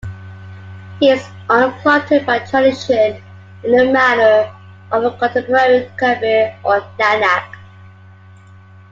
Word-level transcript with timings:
He 0.99 1.11
is 1.11 1.21
uncluttered 1.47 2.25
by 2.25 2.39
tradition 2.39 3.21
in 3.63 3.71
the 3.71 3.91
manner 3.93 4.51
of 4.91 5.03
a 5.03 5.11
contemporary 5.15 5.91
Kabir 5.95 6.57
or 6.63 6.81
Nanak. 6.97 7.55